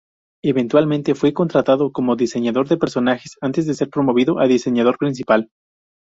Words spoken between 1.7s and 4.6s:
como diseñador de personajes, antes de ser promovido a